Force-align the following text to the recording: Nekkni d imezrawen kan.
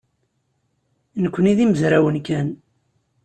Nekkni 1.23 1.53
d 1.57 1.59
imezrawen 1.65 2.17
kan. 2.27 2.47